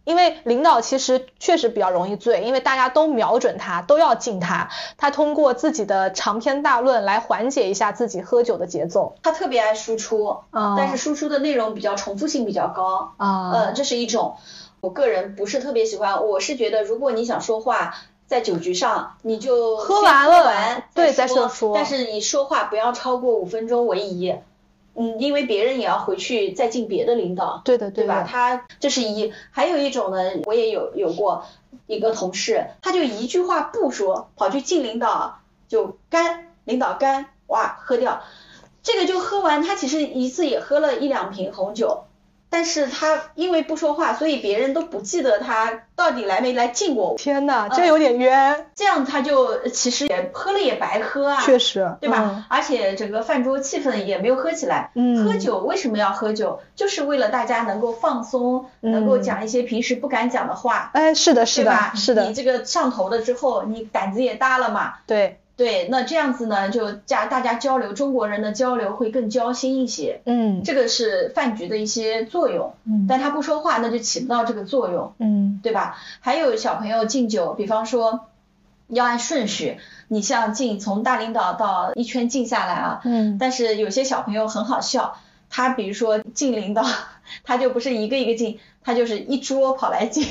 [0.08, 4.70] 因为领导其实确实比较容易醉，因为大家都瞄准他，都要敬他。
[4.98, 9.15] 他通过自己的长篇大论来缓解一下自己喝酒的节奏。
[9.22, 13.15] 他特别爱输出，但是输出的内容比较重复性比较高。
[13.17, 14.38] 啊，呃，这是一种。
[14.80, 17.96] 我个人不是特别喜欢，我是觉得如果你想说话，
[18.28, 21.52] 在酒局上你就喝完了，对，再说。
[21.76, 24.36] 但是你说话不要超过五分钟为宜。
[25.00, 28.24] 嗯，因为别人也要回去再敬别的领导，对的，对吧？
[28.28, 31.46] 他这是一，还有一种呢，我也有有过
[31.86, 38.24] 一个同事，他就一句话不说，跑去敬领导，就干，领导干，哇，喝掉，
[38.82, 42.06] 这个就喝完，他其实一次也喝了一两瓶红酒。
[42.50, 47.18] 但是他因为不说话，所以别人都不记得他到底来没来敬过我。
[47.18, 48.68] 天呐，这有点冤。
[48.74, 51.42] 这样他就其实也喝了也白喝啊。
[51.42, 52.46] 确实，对吧？
[52.50, 54.92] 而且整个饭桌气氛也没有喝起来。
[54.96, 55.26] 嗯。
[55.26, 56.60] 喝酒为什么要喝酒？
[56.76, 60.92] 就是为了大家能够放松，能够讲一些平时不敢讲的话。
[60.94, 62.28] 哎，是的，是的，是的。
[62.28, 64.94] 你这个上头了之后，你胆子也大了嘛。
[65.06, 65.40] 对。
[65.58, 70.22] 对，那这样子呢，就加大家交流，中国人的交流会更交心一些。
[70.26, 72.76] 嗯，这个是饭局的一些作用。
[72.86, 75.15] 嗯，但他不说话，那就起不到这个作用。
[75.17, 75.98] 嗯，对吧？
[76.20, 78.28] 还有小朋友敬酒，比方说
[78.88, 83.02] 要按顺序，你像敬从大领导到一圈敬下来啊。
[83.04, 83.39] 嗯。
[83.39, 85.17] 但是有些小朋友很好笑，
[85.50, 86.86] 他比如说敬领导，
[87.43, 90.24] 他就不是一个一个敬，他就是一桌跑来敬。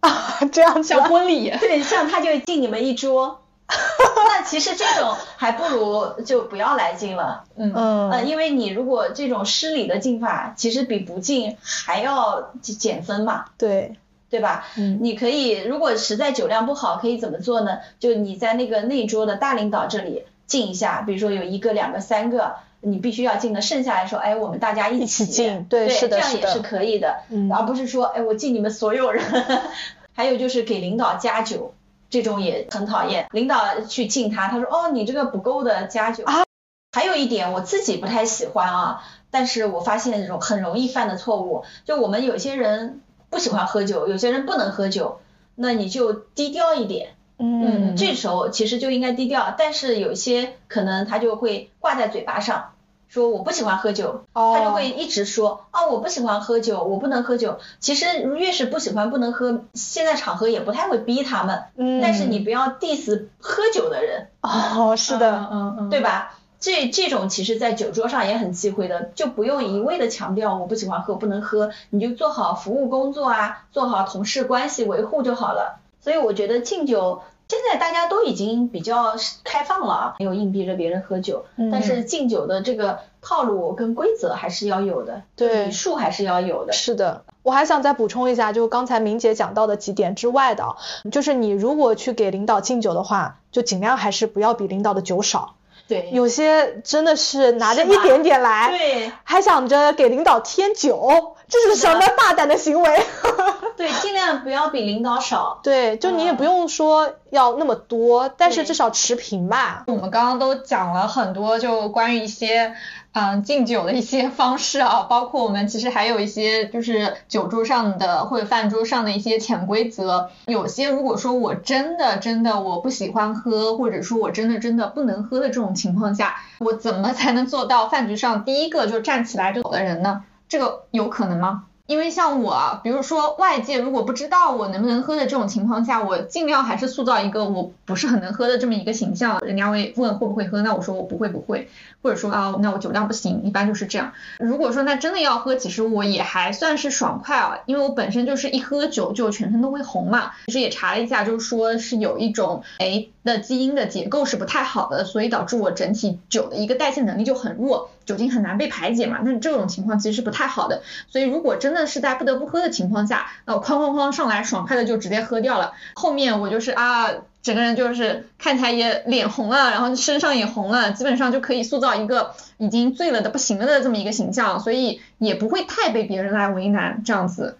[0.00, 0.10] 啊，
[0.52, 1.50] 这样像婚礼。
[1.58, 3.40] 对，像他就敬你们一桌。
[4.28, 13.96] 那其实这种还不如就不要来敬了，嗯嗯，因为你如果这种失礼的敬法，其实比不敬还要减分嘛，对。
[14.30, 14.66] 对吧？
[14.76, 17.78] 嗯，你可以如果实在酒量不好，可以怎么做呢？
[17.98, 29.24] 就你在那个那桌的大领导这里敬一下，比如说有一个、两个、三个，你必须要敬的，剩下来说，哎，我们大家一起敬，对，是的，这样也是可以的，嗯，而不是说，哎，我敬你们所有人。
[30.12, 31.72] 还有就是给领导加酒。
[32.10, 36.44] 这种也很讨厌，领导去敬他，他说哦你这个不够的加酒啊。
[36.92, 45.20] 还有一点我自己不太喜欢啊，但是我发现容很容易犯的错误，就我们有些人不喜欢喝酒，有些人不能喝酒，
[45.54, 52.72] 那你就低调一点，嗯，这时候其实就应该低调，但是有些可能他就会挂在嘴巴上。
[53.08, 57.58] 说我不喜欢喝酒，他就会一直说啊我不喜欢喝酒，我不能喝酒。
[57.80, 61.64] 其实越是不喜欢不能喝，现在场合也不太会逼他们。
[61.76, 62.00] 嗯。
[62.02, 64.28] 但是你不要 diss 喝酒的人。
[64.42, 66.34] 哦，是的，嗯嗯，对吧？
[66.60, 75.80] 这这种其实在酒桌上也很忌讳的，就不用一味的强调我不喜欢喝不能喝，你就做好服务工作啊，做好同事关系维护就好了。
[76.00, 77.22] 所以我觉得敬酒。
[77.48, 86.74] 现在大家都已经比较开放了啊，没有硬逼着别人喝酒，但是敬酒的这个套路跟规则还是要有的，对，礼数还是要有的。
[86.74, 90.76] 是的，我还想再补充一下，就刚才明姐讲到的几点之外的，
[91.10, 95.54] 就是你如果去给领导敬酒的话，就尽量还是不要比领导的酒少。
[95.86, 101.34] 对，有些真的是拿着一点点来，对，还想着给领导添酒。
[101.48, 103.02] 这是什么大胆的行为？
[103.76, 105.60] 对，尽量不要比领导少。
[105.62, 109.84] 对，就你也不用说要那么多，但是至少持平吧。
[109.86, 112.74] 我们刚刚都讲了很多，就关于一些。
[113.12, 120.30] 嗯，敬酒的一些方式啊，包括我们其实还有一些就是酒桌上的或者饭桌上的一些潜规则。
[120.46, 130.22] 有些如果说我真的真的我不喜欢喝，或者说我真的真的不能喝的这种情况下，我怎么才能做到饭局上第一个就站起来就走的人呢？
[130.48, 131.64] 这个有可能吗？
[131.86, 139.40] 因为像我，比如说外界如果不知道我能不能喝的这种情况下，我尽量还是塑造一个我不是很能喝的这么一个形象。
[139.40, 141.70] 人家会问会不会喝，那我说我不会不会，
[142.02, 144.12] 或者说啊那我酒量不行，一般就是这样。
[144.38, 150.32] 如果说那真的要喝，其实我也还算是爽快啊，因为我本身就是一喝酒就全身都会红嘛。
[150.44, 157.90] 其实也查了一下，就是说是有一种哎的基因的结构是不太好的，所以导致我整体酒的一个代谢能力就很弱。
[158.06, 167.10] 酒精很难被排解嘛，那这种情况其实是不太好的，所以如果真的是在不得不喝的情况下，那我哐哐哐上来爽快的就直接喝掉了，后面我就是啊，
[167.42, 177.58] 整个人就是看起来也脸红了，然后身上也红了，基本上就可以塑造一个已经醉了的不行了的这么一个形象，所以也不会太被别人来为难这样子。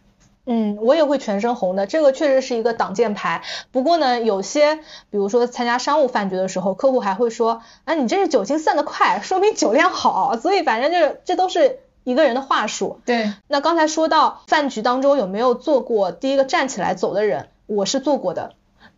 [0.51, 3.43] 嗯，我也会全身红的，这个确实是一个挡箭牌。
[3.71, 10.39] 不过呢，有些比如说参加商务饭局的时候，客户还会说，啊，你这是酒精散得快，说明酒量好。
[10.39, 12.99] 所以反正就是这都是一个人的话术。
[13.05, 13.31] 对。
[13.47, 18.55] 那刚才说到饭局当中有没有做过第一个站起来走的人，我是做过的。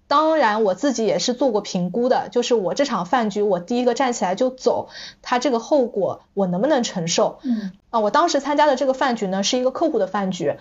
[0.07, 4.89] 当然我自己也是做过评估的，就是我这场饭局我第一个站起来就走，
[5.21, 7.41] 他这个后果我能不能承受？
[7.43, 7.73] 嗯。
[7.91, 10.57] 啊，我当时参加的这个饭局呢，是一个客户的饭局。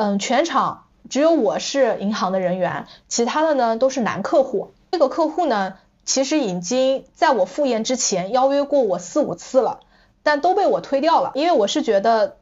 [0.00, 4.70] 嗯，全场只有我是银行的人员，其他的呢都是男客户。
[4.92, 5.74] 这个客户呢，
[6.04, 9.80] 其实已经在我赴宴之前邀约过我四五次了，
[10.22, 12.36] 但都被我推掉了，因为我是觉得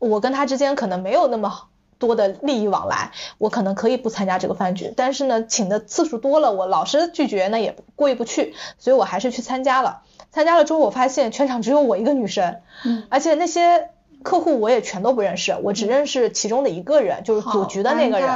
[0.00, 1.68] 我跟他之间可能没有那么
[2.00, 4.92] 多的利益往来，我可能可以不参加这个饭局。
[4.96, 10.02] 但是呢，请的次数多了，我老是拒绝，那也过意不去，所以我还是去参加了。
[10.32, 13.90] 参加了之后，我发现全场只有我一个女生，嗯，而且那些。
[14.26, 18.28] 客户我也全都不认识，我只认识其中的一个人，就是组局的那个人。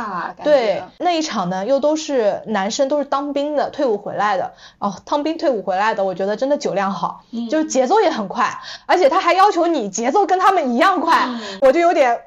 [0.44, 4.52] 对，那一场呢又都是男生，都是当兵的，退伍回来的。
[4.78, 11.28] 哦，当兵退伍回来的，我觉得真的酒量好，就是节奏也很快，而且他还要求你节奏跟他们一样快，
[11.60, 12.20] 我就有点，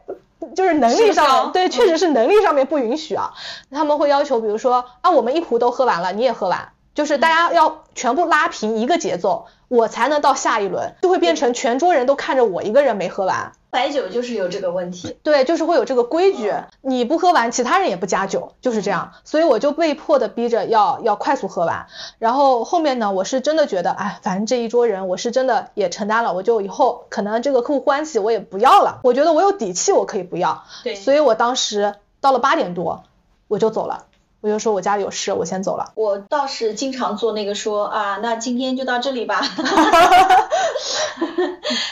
[0.54, 3.32] 就是能力上，对，确实是能力上面不允许啊。
[3.72, 9.48] 他们会要求，比如说啊，我们一壶都喝完了，你也喝完，就是大家要全部拉平一个节奏。
[9.70, 13.54] 我才能到下一轮，就会变成全桌人都看着我一个人没喝完。
[13.72, 19.14] 白酒就是有这个问题，对，就是会有这个规矩，你不喝完，其他人也不加酒，就是这样。
[19.24, 21.88] 所以我就被迫的逼着要要快速喝完。
[22.20, 29.00] 然后后面呢，我是真的觉得，哎，反正这一桌人我是真的也承担了，我就以后可能这个客户关系我也不要了。
[29.02, 30.66] 我觉得我有底气，我可以不要。
[30.84, 33.02] 对，所以我当时到了八点多
[33.48, 34.06] 我就走了。
[34.44, 35.94] 我就说我家里有事，我先走了。
[35.96, 39.40] 我倒是经常做那个说啊，那今天就到这里吧。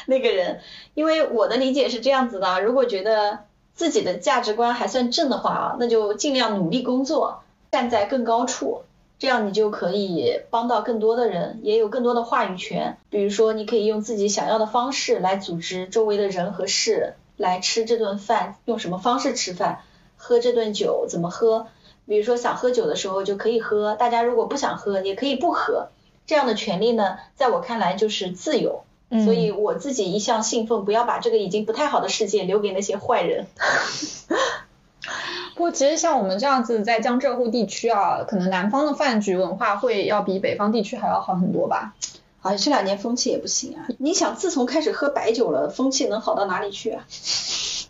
[0.05, 0.59] 那个人，
[0.93, 3.39] 因为我的理解是这样子的，如果觉得
[3.73, 7.41] 自己的价值观还算正的话啊，那就尽量努力工作，
[7.71, 8.81] 站在更高处，
[9.17, 12.97] 这样你就可以帮到更多的人，也有更多的话语权。
[13.09, 19.83] 比如说，你可以用自己想要的方式来组织周围的人和事来吃这顿饭，用什么方式吃饭，
[20.17, 21.67] 喝这顿酒怎么喝。
[22.05, 25.89] 比如说想喝酒的时候就可以喝，大家如果不想喝也可以不喝，
[26.25, 28.83] 这样的权利呢，在我看来就是自由。
[29.25, 33.45] 所以我自己一向信奉，不要把这个已经不太好的世界留给那些坏人。
[35.53, 41.93] 不过其实像我们这样子在江浙沪地区啊，可能南方的饭局文化会要比北方地区还要好很多吧。
[42.41, 43.87] 啊，这两年风气也不行啊。
[43.99, 47.05] 你想，自从开始喝白酒了，风气能好到哪里去啊？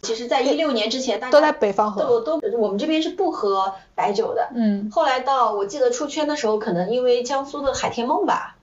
[0.01, 4.49] 其实，在一六年之前，大家都在北方喝，都都我们这边是不喝白酒的。
[4.55, 4.89] 嗯。
[4.91, 8.55] 后来到我记得出圈的时候，可能因为江苏的海天梦吧，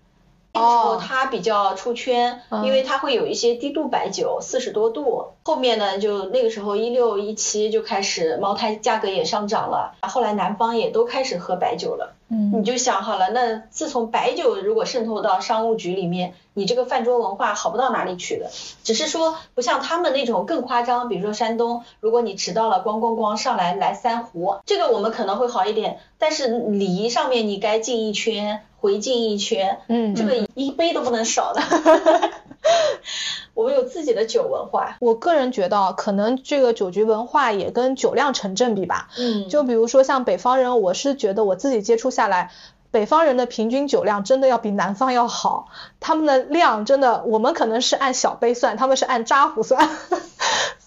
[0.59, 5.26] 那时候它比较出圈，因为它会有一些低度白酒，四十多度。
[5.44, 12.14] 后面呢，就那个时候一六一七就开始茅台价格也上涨了，后来南方也都开始喝白酒了。
[12.28, 12.52] 嗯。
[12.59, 16.34] 你就想好了，那自从白酒如果渗透到商务局里面。
[16.54, 18.50] 你这个饭桌文化好不到哪里去的，
[18.82, 31.62] 只是说不像他们那种更夸张，比如说山东，如果你迟到了，咣咣咣上来来三壶，这个我们可能会好一点，但是礼仪上面你该敬一圈，回敬一圈，嗯，这个一杯都不能少的。
[33.55, 39.09] 我们有自己的酒文化，我个人觉得可能这个酒局文化也跟酒量成正比吧。
[39.18, 42.53] 嗯，就比如说像北方人，我是觉得我自己接触下来。
[42.91, 45.68] 北方人的平均酒量真的要比南方要好，
[46.01, 49.87] 他们的量真的，我们可能是按小杯算，他们是按扎壶算，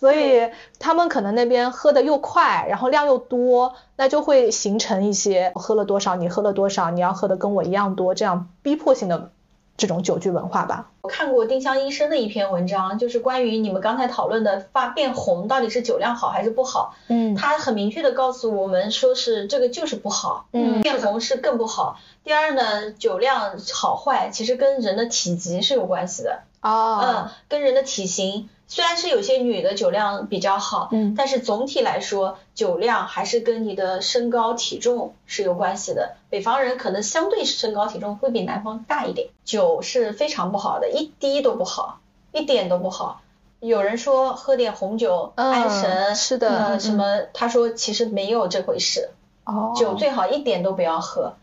[0.02, 0.49] 所以
[0.80, 9.32] 他们可能那边喝的又快，然后量又多，那就会形成一些喝了多少你喝了多少，你要喝的跟我一样多，这样逼迫性的。
[9.78, 16.93] 这种酒局文化吧，我看过丁香医生的一篇文章，就是关于你们刚才讨论的发变红到底是酒量好还是不好。
[17.08, 21.97] 嗯，他很明确的告诉我们，说是这个就是不好，嗯，变红是更不好。
[22.24, 26.41] 第二呢，酒量好坏其实跟人的体积是有关系的。
[26.62, 28.49] 哦，嗯，跟人的体型。
[28.72, 36.15] 虽然是有些女的酒量比较好，嗯，但是总体来说，酒量还是跟你的身高体重是有关系的。
[36.30, 41.99] 北方人可能相对身高体重会比南方大一点，酒是非常不好的，一滴都不好，
[42.32, 43.22] 一点都不好。
[43.59, 47.24] 有人说喝点红酒安神，是的，什么？
[47.34, 49.09] 他说其实没有这回事，
[49.43, 51.34] 哦，酒最好一点都不要喝。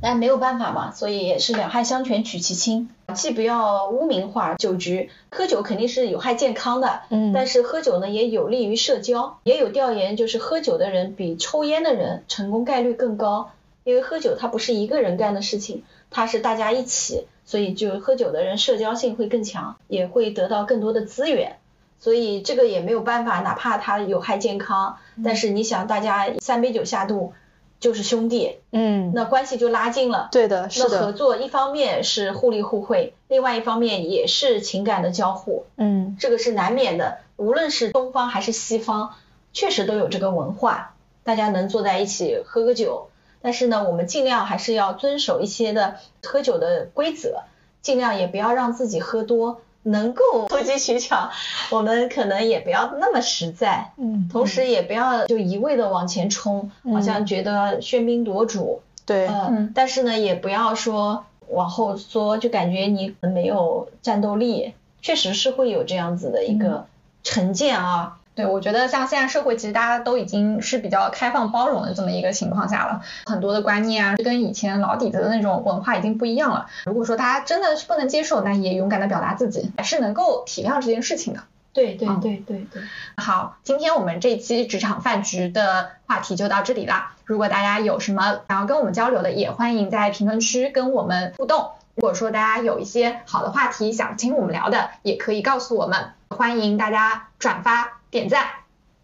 [0.00, 13.50] 但没有办法嘛，所以也是两害相权取其轻，既不要污名化酒局，喝酒肯定是有害健康的，嗯，但是喝酒呢也有利于社交，也有调研就是喝酒的人比抽烟的人成功概率更高，
[13.84, 21.56] 因为喝酒它不是一个人干的事情，它是大家一起，所以就喝酒的人社交性会更强，也会得到更多的资源，
[21.98, 27.32] 所以这个也没有办法，哪怕它有害健康，但是你想大家三杯酒下肚。
[27.78, 30.28] 就是兄弟，嗯，那关系就拉近了。
[30.32, 30.98] 对的，是的。
[30.98, 35.66] 那合作一方面是互利互惠，另外一方面也是情感的交互。
[35.76, 37.18] 嗯，这个是难免的。
[37.36, 39.14] 无论是东方还是西方，
[39.52, 43.08] 确实都有这个文化，大家能坐在一起喝个酒。
[43.42, 47.42] 但是呢，我们尽量还是要遵守一些的喝酒的规则，
[47.82, 49.60] 尽量也不要让自己喝多。
[49.86, 51.30] 能够投机取巧，
[51.70, 66.86] 我们可能也不要那么实在，嗯，同时也不要就一味的往前冲，好像觉得喧宾夺主，对，嗯，但是呢，也不要说往后缩，就感觉你没有战斗力，确实是会有这样子的一个
[67.22, 68.18] 成见啊。
[68.36, 76.66] 对，我觉得像现在社会，其实大家都已经是比较开放包容的这么一个情况下了，很多的观念啊，跟以前老底子的那种文化已经不一样了。
[76.84, 81.40] 如果说大家真的是不能接受，那也勇敢的表达自己，还是能够体谅这件事情的。
[81.72, 82.82] 对对对对对。
[83.16, 87.14] 好，今天我们这期职场饭局的话题就到这里啦。
[87.24, 91.70] 如果大家有什么想要跟我们交流的，也欢迎在评论区跟我们互动。
[91.94, 96.10] 如果说大家有一些好的话题想听我们聊的，也可以告诉我们。
[96.28, 97.95] 欢迎大家转发。
[98.10, 98.46] 点赞，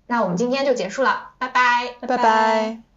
[0.07, 2.92] 那我们今天就结束了，拜拜，拜拜。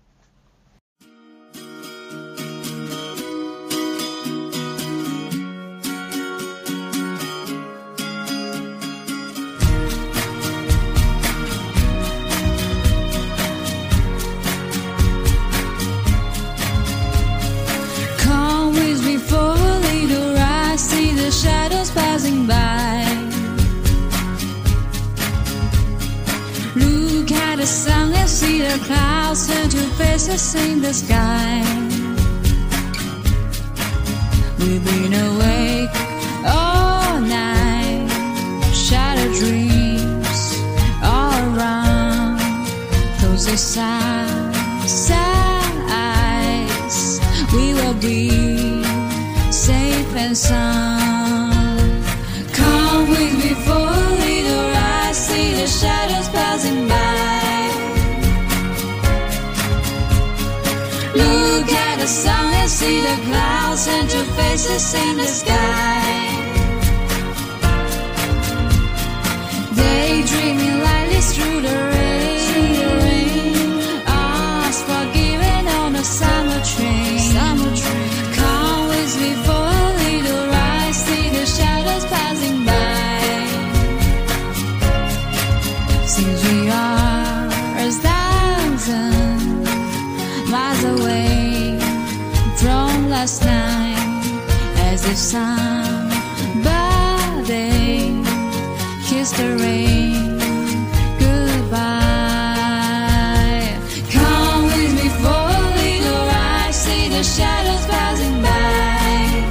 [28.78, 31.64] The clouds turn to faces in the sky.
[34.60, 35.96] We've been awake
[36.46, 38.08] all night,
[38.74, 40.42] shadow dreams
[41.04, 42.40] all around.
[43.20, 45.12] Close your eyes,
[45.90, 47.20] eyes.
[47.54, 48.84] We will be
[49.52, 50.95] safe and sound.
[63.86, 66.05] center faces in the sky.
[95.16, 95.96] Somebody
[99.38, 100.38] the rain
[101.20, 101.82] goodbye.
[104.12, 109.44] Come with me for a little ride, see the shadows passing by.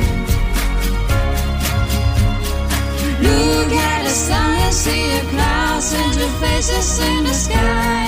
[3.20, 8.03] Look at the sun and see the clouds and your faces in the sky.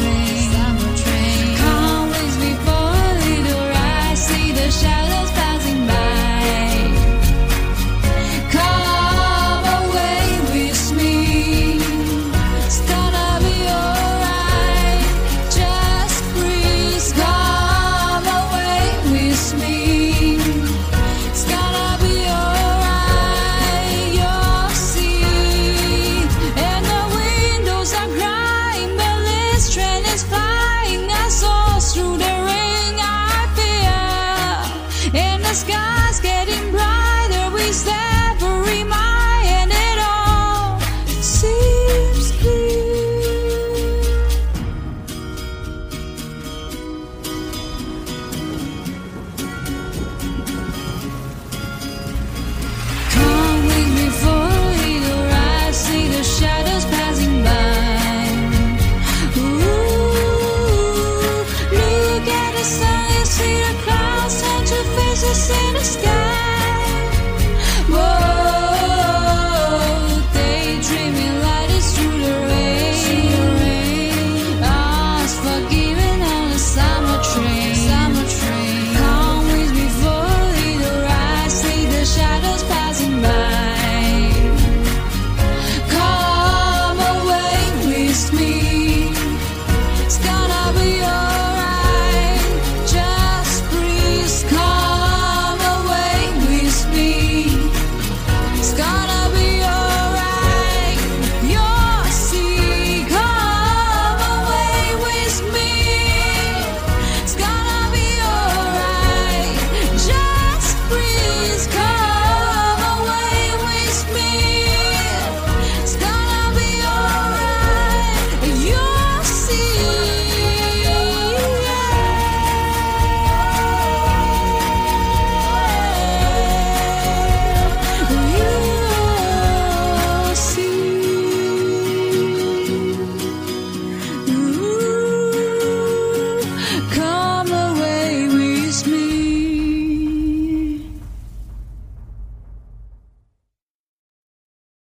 [0.00, 0.59] string.